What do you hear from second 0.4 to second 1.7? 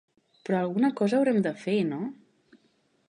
Però alguna cosa haurem de